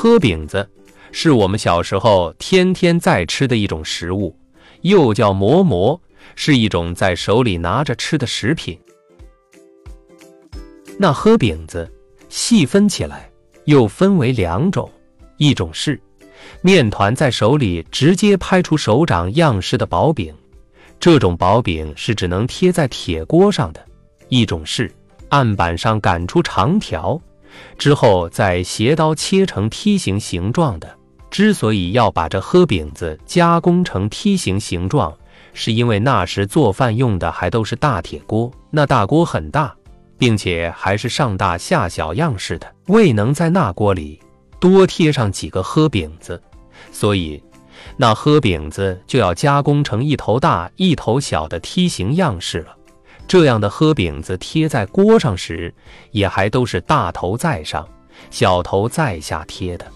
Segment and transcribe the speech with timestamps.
[0.00, 0.64] 喝饼子
[1.10, 4.32] 是我们小时候天天在吃的一种食物，
[4.82, 6.00] 又叫馍馍，
[6.36, 8.78] 是一种在手里拿着吃的食品。
[11.00, 11.92] 那喝饼子
[12.28, 13.28] 细分起来
[13.64, 14.88] 又分为两种，
[15.36, 16.00] 一种是
[16.60, 20.32] 面团在手里直接拍出手掌样式的薄饼，
[21.00, 23.80] 这种薄饼是只能贴在铁锅上的；
[24.28, 24.88] 一种是
[25.30, 27.20] 案板上擀出长条。
[27.76, 30.96] 之后再斜刀切成梯形形状的。
[31.30, 35.14] 之所以要把这喝饼子加工成梯形形状，
[35.52, 39.74] 是因为那时做饭用的还都是大铁锅，那大锅很大，
[40.16, 44.18] 并且还是上大下小样式的，未能在那锅里
[44.58, 46.42] 多贴上几个喝饼子，
[46.90, 47.42] 所以
[47.98, 52.74] 那喝饼子就要加工成一头大一头小的梯形样式了。
[53.28, 55.72] 这样的喝饼子贴在锅上时，
[56.10, 57.86] 也还都是大头在上，
[58.30, 59.86] 小头在下贴的。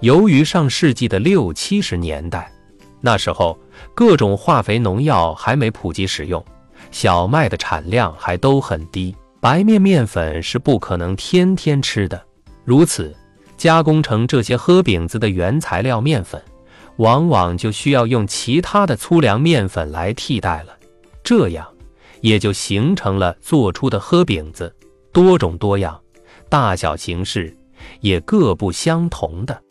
[0.00, 2.52] 由于上世纪的六七十年代，
[3.00, 3.56] 那时候
[3.94, 6.44] 各种化肥农药还没普及使用，
[6.90, 12.20] 小麦的产量还都很低，白面面粉是不可能天天吃的。
[12.64, 13.14] 如此，
[13.56, 16.42] 加工成这些喝饼子的原材料面粉，
[16.96, 20.76] 往往就需要用其他的粗粮面粉来替代了。
[21.24, 21.66] 这样，
[22.20, 24.74] 也就形成了做出的喝饼子
[25.12, 26.00] 多种多样，
[26.48, 27.56] 大小形式
[28.00, 29.62] 也各不相同的。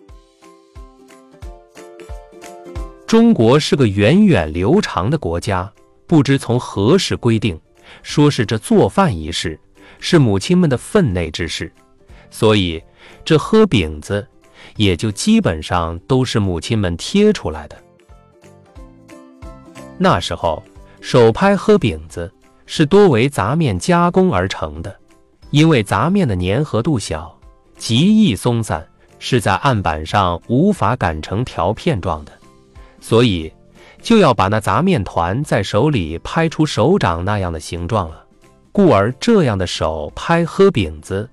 [3.06, 5.72] 中国是个源远流长的国家，
[6.08, 7.60] 不知从何时规定，
[8.02, 9.60] 说是这做饭一事
[10.00, 11.72] 是母亲们的分内之事，
[12.30, 12.82] 所以
[13.26, 14.26] 这喝饼子
[14.78, 17.78] 也就基本上都是母亲们贴出来的。
[19.98, 20.64] 那时候。
[21.02, 22.32] 手拍喝饼子
[22.68, 24.96] 是多为杂面加工而成的，
[25.50, 27.38] 因为杂面的粘合度小，
[27.76, 32.32] 极易松散，是在案板上无法擀成条片状的，
[33.02, 33.52] 所以
[34.00, 38.24] 就要把那杂面团在手里拍出手掌那样的形状了。
[38.72, 41.28] 故而这样的手拍喝饼子，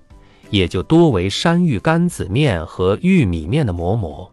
[0.49, 4.29] 也就多为山芋干子面和玉米面的馍馍。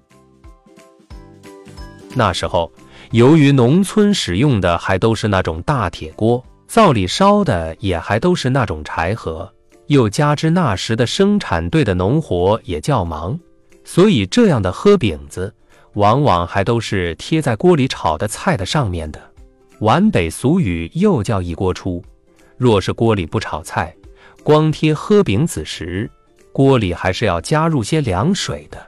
[2.15, 2.72] 那时候。
[3.12, 9.49] 由于农村使用的还都是那种大铁锅，灶里烧的也还都是那种柴禾，
[9.87, 13.39] 又加之那时的生产队的农活也较忙，
[13.84, 15.55] 所以这样的喝饼子，
[15.94, 19.21] 往往还都是贴在锅里炒的菜的上面的。
[19.78, 22.03] 皖北俗语又叫一锅出，
[22.56, 23.94] 若是锅里不炒菜，
[24.43, 26.11] 光贴喝饼子时，
[26.53, 28.84] 锅里还是要加入些凉水的，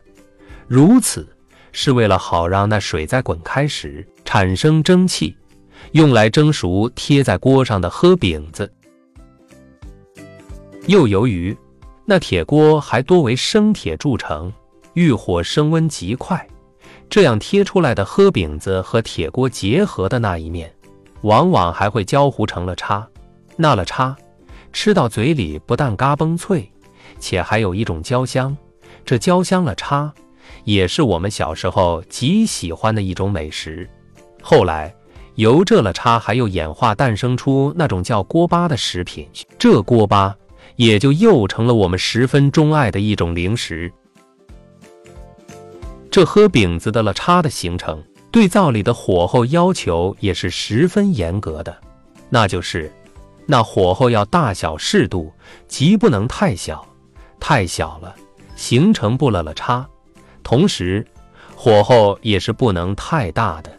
[0.67, 1.27] 如此。
[1.73, 5.37] 是为了好让那水在滚开时产生蒸汽，
[5.93, 8.73] 用来蒸熟贴在锅上的喝饼子。
[10.87, 11.57] 又由于
[12.05, 14.53] 那铁锅还多为生铁铸成，
[14.95, 16.49] 遇火升温极快，
[17.11, 20.75] 这样贴出来的喝饼子和铁锅结合的那一面，
[21.23, 23.07] 往往还会焦糊成了叉。
[23.57, 24.17] 那了叉
[24.73, 26.71] 吃到嘴里不但嘎嘣脆，
[27.19, 28.57] 且还有一种焦香。
[29.05, 30.13] 这焦香了叉。
[30.69, 33.89] 也是我们小时候极喜欢的一种美食。
[34.43, 34.95] 后来，
[35.37, 39.27] 由这了叉还又演化诞生出那种叫锅巴的食品，
[39.59, 40.37] 这锅巴
[40.77, 43.91] 也就又成了我们十分钟爱的一种零食。
[46.11, 51.75] 这喝饼子的了叉的形成，对灶里的火候要求也是十分严格的，
[52.29, 52.93] 那就是
[53.47, 55.33] 那火候要大小适度，
[55.67, 56.87] 极不能太小，
[57.41, 58.15] 太小了
[58.55, 59.89] 形成不了了叉。
[60.49, 61.07] 同时，
[61.55, 63.71] 火候也是不能太大的，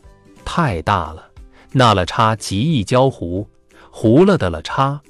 [0.45, 1.27] 太大了，
[1.71, 3.47] 那了叉极易焦糊，
[3.89, 5.01] 糊了的了叉，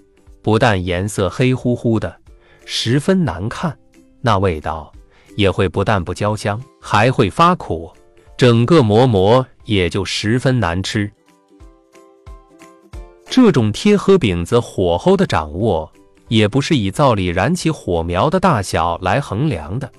[0.41, 2.15] 不但颜色黑乎乎的，
[2.63, 3.77] 十分难看，
[4.21, 4.89] 那味道
[5.35, 7.91] 也会不但不焦香，还会发苦，
[8.37, 11.11] 整个馍馍也就十分难吃。
[13.29, 15.91] 这种贴合饼子火候的掌握，
[16.29, 19.91] 也不是以灶里燃起火苗的大小来衡量的。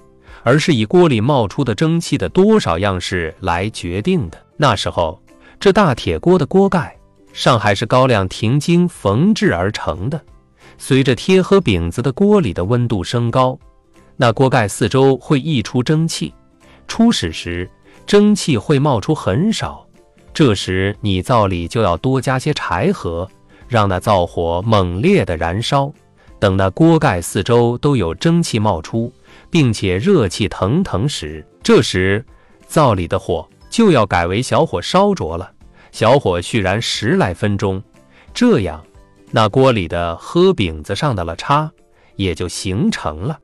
[0.43, 4.39] 而是以锅里冒出的蒸汽的多少样式来决定的。
[4.57, 5.21] 那时候，
[5.59, 6.97] 这大铁锅的锅盖
[7.33, 10.21] 上还是高粱停经缝制而成的。
[10.79, 13.59] 随着贴合饼子的锅里的温度升高，
[14.17, 16.33] 那锅盖四周会溢出蒸汽。
[16.89, 17.71] 初始时，
[18.07, 19.87] 蒸汽会冒出很少，
[20.33, 23.29] 这时你灶里就要多加些柴禾，
[23.69, 25.93] 让那灶火猛烈的燃烧。
[26.39, 29.13] 等那锅盖四周都有蒸汽冒出。
[29.51, 32.25] 并且热气腾腾时，这时
[32.67, 35.51] 灶里的火就要改为小火烧着了，
[35.93, 37.83] 小火续燃十来分钟，
[38.33, 38.85] 这样
[39.31, 41.71] 那锅里的喝饼子上的了叉
[42.17, 43.39] 也就形成了。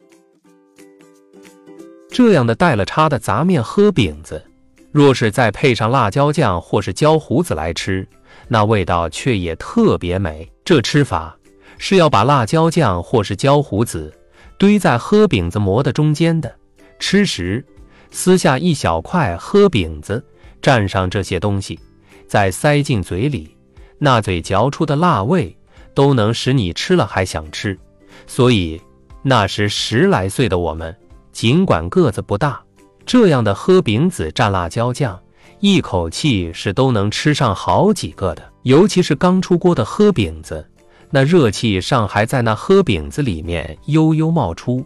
[2.09, 4.43] 这样的带了叉的杂面喝饼子，
[4.91, 8.07] 若是再配上辣椒酱或是椒胡子来吃，
[8.49, 10.51] 那味道却也特别美。
[10.65, 11.37] 这吃法
[11.79, 14.13] 是要把辣椒酱或是椒胡子
[14.59, 16.55] 堆在喝饼子馍的中间的，
[16.99, 17.65] 吃时
[18.11, 20.25] 撕下一小块喝饼子，
[20.63, 21.79] 蘸上这些东西，
[22.27, 23.57] 再塞进嘴里，
[23.99, 25.57] 那嘴嚼出的辣味
[25.95, 27.79] 都能使你吃了还想吃。
[28.27, 28.81] 所以
[29.23, 30.97] 那时十来岁的我们。
[31.33, 32.59] 尽管个子不大，
[33.05, 35.21] 这样的喝饼子蘸辣椒酱，
[35.61, 38.43] 一口气是都能吃上好几个的。
[38.63, 40.67] 尤其是刚出锅的喝饼子，
[41.11, 44.85] 那热气尚还在那喝饼子里面悠悠冒出。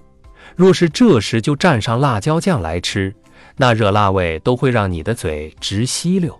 [0.56, 3.14] 若是这时就蘸上辣椒酱来吃，
[3.56, 6.38] 那热辣味都会让你的嘴直吸溜。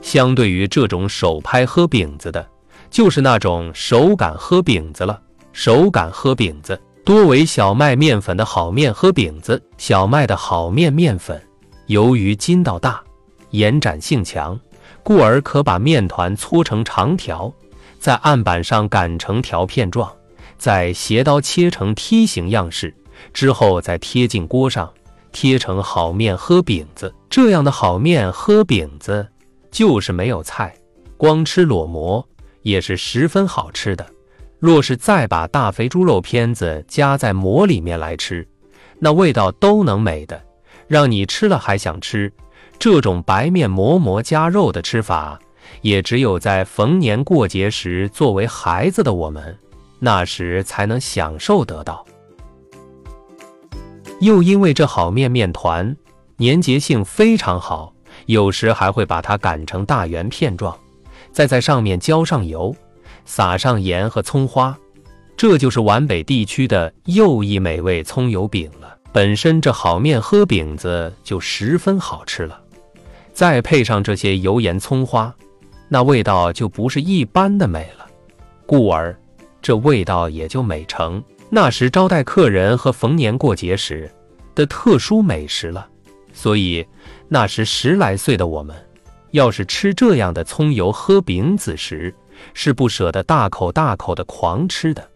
[0.00, 2.46] 相对于这种手拍喝饼子的，
[2.90, 5.20] 就是那种手擀喝饼子了。
[5.52, 6.80] 手擀喝饼子。
[7.04, 9.62] 多为小麦面粉的好面喝饼子。
[9.78, 11.42] 小麦的好面面粉，
[11.86, 13.02] 由于筋道大、
[13.50, 14.60] 延展性强，
[15.02, 17.52] 故而可把面团搓成长条，
[17.98, 20.12] 在案板上擀成条片状，
[20.58, 22.94] 再斜刀切成梯形样式，
[23.32, 24.92] 之后再贴进锅上，
[25.32, 27.14] 贴成好面和饼子。
[27.30, 29.26] 这样的好面和饼子，
[29.70, 30.74] 就是没有菜，
[31.16, 32.26] 光吃裸馍
[32.62, 34.06] 也是十分好吃的。
[34.58, 38.46] 若是再把大肥猪肉片子夹在馍里面来吃，
[38.98, 40.42] 那味道都能美的，
[40.88, 42.32] 让你吃了还想吃。
[42.78, 45.38] 这种白面馍馍夹肉的吃法，
[45.82, 49.58] 也只有在逢年过节时，作为孩子的我们，
[49.98, 52.04] 那时才能享受得到。
[54.20, 55.96] 又因为这好面面团
[56.38, 57.92] 粘结性非常好，
[58.26, 60.76] 有时还会把它擀成大圆片状，
[61.32, 62.74] 再在上面浇上油。
[63.24, 64.74] 撒上盐和葱花，
[65.36, 68.96] 这就是皖北地区的又一美味葱油饼了。
[69.12, 72.58] 本身这好面喝饼子就十分好吃了，
[73.38, 75.32] 再配上这些油盐葱花，
[75.86, 78.04] 那味道就不是一般的美了。
[78.66, 79.16] 故而
[79.62, 84.10] 这味道也就美成那时招待客人和逢年过节时
[84.56, 85.88] 的特殊美食了。
[86.32, 86.84] 所以
[87.28, 88.74] 那时十来岁的我们，
[89.30, 92.12] 要是吃这样的葱油喝饼子时，
[92.54, 95.08] 是不舍得大口大口的狂吃的，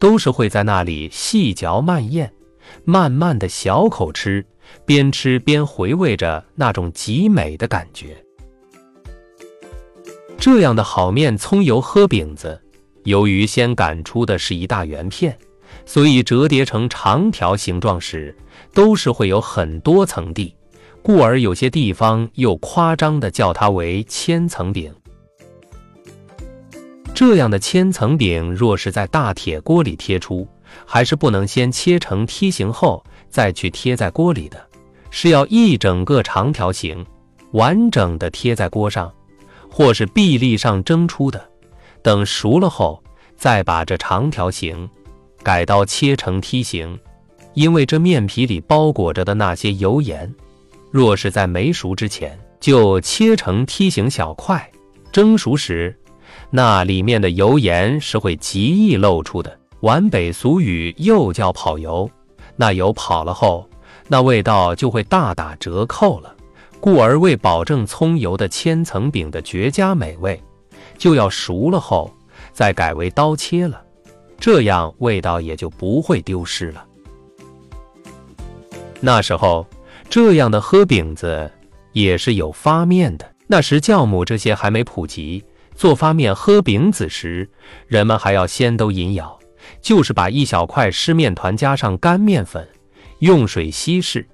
[0.00, 2.32] 都是会在那里细嚼慢咽，
[2.84, 4.44] 慢慢的小口吃，
[4.84, 8.16] 边吃边回味着那种极美的感觉。
[10.38, 12.60] 这样的好面葱油喝饼子，
[13.04, 15.36] 由于先擀出的是一大圆片，
[15.84, 18.36] 所以折叠成长条形状时，
[18.72, 20.54] 都是会有很多层地，
[21.02, 24.94] 故而有些地方又夸张的叫它为千层饼。
[27.14, 30.46] 这样的千层饼，若是在大铁锅里贴出，
[30.86, 34.60] 还是不能先切成梯形后再去贴在锅里的，
[35.10, 37.04] 是要一整个长条形，
[37.52, 39.12] 完整的贴在锅上，
[39.70, 41.48] 或是壁立上蒸出的。
[42.02, 43.02] 等熟了后，
[43.36, 44.88] 再把这长条形
[45.42, 46.98] 改刀切成梯形。
[47.54, 50.32] 因为这面皮里包裹着的那些油盐，
[50.92, 54.70] 若是在没熟之前就切成梯形小块，
[55.10, 55.98] 蒸熟时。
[56.50, 62.10] 那里面的油盐是会极易露出的，皖北俗语又叫跑油。
[62.56, 63.68] 那油跑了后，
[64.08, 66.34] 那味道就会大打折扣了。
[66.80, 70.40] 故而为保证葱油的千层饼的绝佳美味，
[70.96, 72.12] 就要熟了后
[72.52, 73.82] 再改为刀切了，
[74.38, 76.84] 这样味道也就不会丢失了。
[79.00, 79.66] 那时候
[80.08, 81.50] 这样的喝饼子
[81.92, 85.44] 也是有发面的，那时酵母这些还没普及。
[85.74, 87.48] 做发面喝饼子时，
[87.86, 89.37] 人们还要先都引舀，
[89.80, 92.66] 就是把一小块湿面团加上干面粉，
[93.20, 94.26] 用水稀释，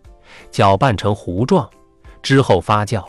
[0.50, 1.68] 搅拌成糊状，
[2.22, 3.04] 之后发酵，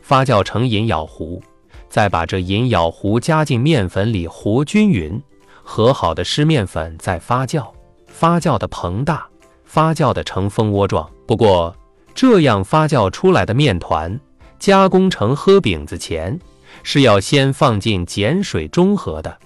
[0.00, 1.42] 发酵成银舀糊，
[1.88, 5.22] 再把这银舀糊加进面粉里和均匀，
[5.62, 7.66] 和好的湿面粉再发酵，
[8.06, 9.26] 发酵的膨大，
[9.64, 11.08] 发酵的成蜂窝状。
[11.26, 11.74] 不过，
[12.14, 14.20] 这样发酵出来的面团
[14.58, 16.38] 加工成喝饼子前。
[16.82, 19.36] 是要先放进碱水中和的，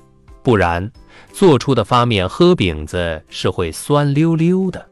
[0.43, 0.89] 不然
[1.33, 4.85] 做出的发面喝饼子是会酸溜溜的。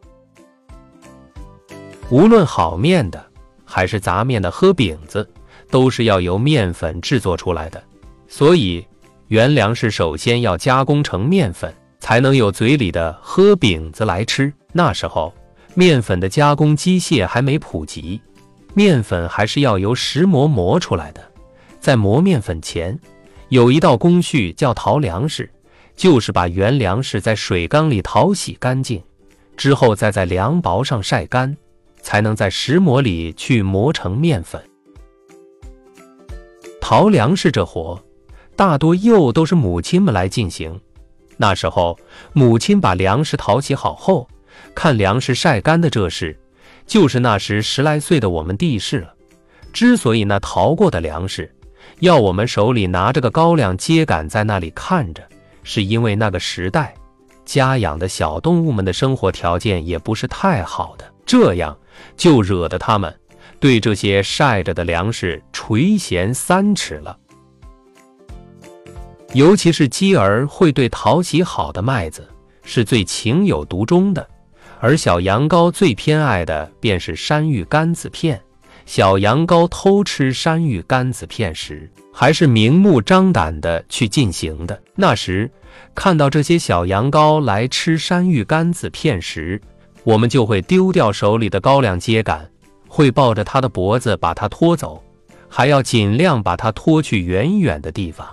[2.11, 3.25] 无论好面的
[3.65, 5.29] 还是杂面的喝饼子，
[5.71, 7.83] 都是要由面粉制作出来的，
[8.29, 8.87] 所以
[9.29, 14.53] 原粮食首先要加工成面粉，才能有嘴里的喝饼子来吃。
[14.73, 15.33] 那时候
[15.75, 18.21] 面粉的加工机械还没普及，
[18.75, 21.23] 面粉还是要由石磨磨出来的。
[21.81, 22.99] 在磨面粉前，
[23.49, 25.51] 有一道工序叫淘粮食，
[25.97, 29.03] 就是把原粮食在水缸里淘洗干净，
[29.57, 31.57] 之后再在凉薄上晒干，
[32.01, 34.63] 才能在石磨里去磨成面粉。
[36.81, 38.03] 淘粮食这活，
[38.57, 40.81] 大多又都是母亲们来进行。
[41.37, 41.99] 那时候，
[42.33, 44.29] 母亲把粮食淘洗好后，
[44.75, 46.39] 看粮食晒干的这事，
[46.87, 49.15] 就是那时十来岁的我们地事了。
[49.73, 51.55] 之所以那淘过的粮食，
[52.01, 55.23] 要我们手里拿着个高粱秸秆在那里看着，
[55.63, 56.95] 是因为那个时代，
[57.45, 61.77] 家养的小动物们的生活条件也不是太好的，这样
[62.17, 63.15] 就惹得他们
[63.61, 67.17] 对这些晒着的粮食垂涎三尺了。
[69.35, 72.29] 尤其是鸡儿会对淘洗好的麦子
[72.63, 74.29] 是最情有独钟的，
[74.79, 78.39] 而小羊羔最偏爱的便是山芋干子片。
[78.85, 84.81] 小羊羔偷吃山芋干子片时，还是明目张胆的去进行的。
[84.95, 85.51] 那时
[85.95, 89.61] 看到这些小羊羔来吃山芋干子片时，
[90.05, 92.41] 我们就会丢掉手里的高粱秸秆，
[92.89, 95.03] 会抱着它的脖子把它拖走，
[95.49, 98.27] 还要尽量把它拖去远远的地方。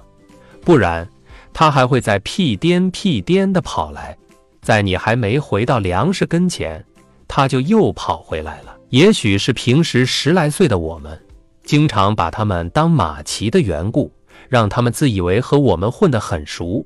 [0.62, 1.08] 不然，
[1.54, 4.18] 它还会在屁颠屁颠的跑来，
[4.62, 6.84] 在你还没回到粮食跟前，
[7.28, 8.76] 它就又跑回来了。
[8.90, 11.20] 也许是平时十来岁的我们，
[11.64, 14.12] 经常把他们当马骑的缘故，
[14.48, 16.86] 让他们自以为和我们混得很熟，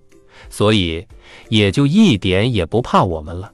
[0.49, 1.07] 所以
[1.49, 3.51] 也就一点也不怕我们了，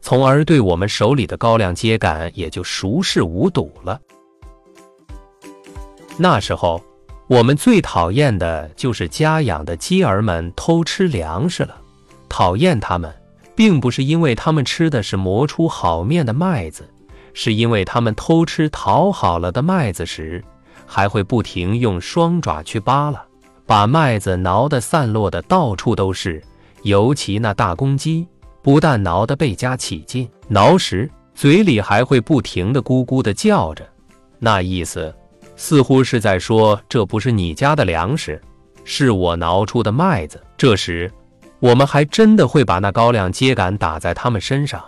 [0.00, 4.00] 从而对我们手里的高粱秸秆也就熟视无睹了。
[6.16, 6.82] 那时候。
[7.28, 11.80] 我们最讨厌的就是家养的鸡儿们偷吃粮食了。
[12.28, 13.10] 讨厌他们，
[13.54, 16.86] 并不是因为他们吃的是磨出好面的麦子，
[17.34, 20.42] 是因为他们偷吃淘好了的麦子时，
[20.86, 23.22] 还会不停用双爪去扒拉，
[23.66, 26.42] 把麦子挠得散落的到处都是。
[26.82, 28.26] 尤其那大公鸡，
[28.60, 33.86] 不但挠得倍加起劲，挠时嘴里还会不停的咕咕的叫着，
[34.38, 35.14] 那意思。
[35.54, 38.40] 似乎是在说：“这不是你家的粮食，
[38.82, 41.08] 是我挠出的麦子。”这时，
[41.60, 44.82] 我们还真的会把那高粱秸秆打在他们身上，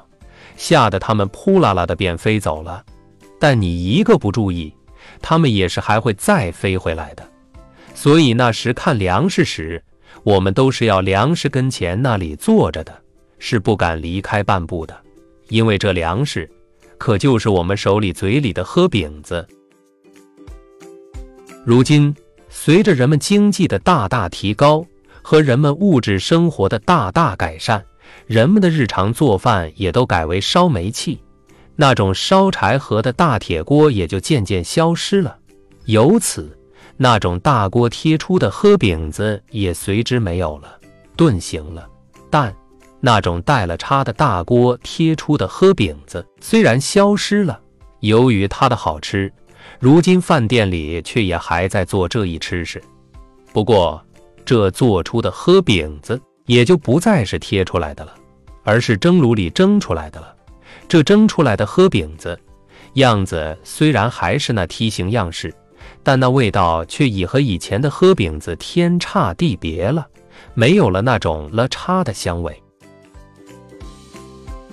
[0.57, 2.85] 吓得他们扑啦啦的便飞走了。
[3.39, 4.75] 但你一个不注意，
[5.21, 7.29] 他们也是还会再飞回来的。
[7.95, 9.83] 所以那时看粮食时，
[10.23, 12.95] 我们都是要粮食跟前那里坐着的，
[13.39, 14.97] 是不敢离开半步的，
[15.49, 16.51] 因为这粮食
[16.97, 19.47] 可就是我们手里嘴里的喝饼子。
[21.65, 22.15] 如今，
[22.49, 24.85] 随着人们经济的大大提高
[25.23, 27.85] 和人们物质生活的大大改善，
[28.27, 31.21] 人们的日常做饭也都改为烧煤气，
[31.77, 35.37] 那种烧柴禾的大铁锅也就渐渐消失了。
[35.85, 36.59] 由此，
[36.97, 40.79] 那种大锅贴出的喝饼子也随之没有了，
[41.17, 41.87] 顿行了。
[42.31, 42.55] 但
[43.01, 47.61] 那种带了叉的大锅贴出的喝饼子虽然消失了，
[48.01, 49.31] 由于它的好吃。
[49.79, 52.83] 如今饭店里却也还在做这一吃食，
[53.53, 54.03] 不过
[54.45, 58.15] 这做出的喝饼子也就不再是贴出来的了，
[58.63, 60.35] 而是蒸炉里蒸出来的了。
[60.87, 62.39] 这蒸出来的喝饼子
[62.95, 65.55] 样子虽然还是那梯形样式，
[66.03, 70.07] 但那味道却已和以前的喝饼子天差地别了，
[70.53, 72.63] 没有了那种了叉的香味，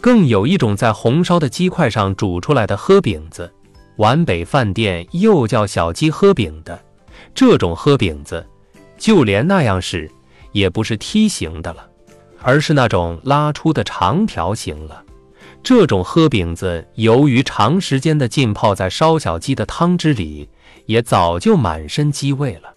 [0.02, 3.52] 更有一种在红烧的鸡块上煮出来的喝饼子。
[3.98, 6.80] 皖北饭店又叫小鸡喝饼的
[7.36, 8.46] 这种喝饼子，
[8.98, 10.10] 就连那样式
[10.52, 11.88] 也不是梯形的了，
[12.42, 15.04] 而是那种拉出的长条形了。
[15.64, 20.50] 这种喝饼子，由于长时间的浸泡在烧小鸡的汤汁里，
[20.86, 22.74] 也早就满身鸡味了。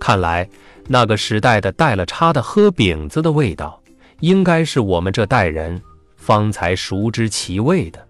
[0.00, 0.48] 看来
[0.88, 3.82] 那个时代的带了叉的喝饼子的味道，
[4.20, 5.80] 应该是我们这代人
[6.16, 8.08] 方才熟知其味的。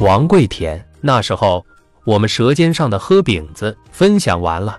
[0.00, 1.64] 王贵田，那时候
[2.04, 4.78] 我们舌尖上的喝饼子分享完了。